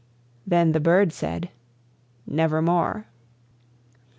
[0.47, 1.49] Then the bird said,
[2.25, 3.05] "Nevermore."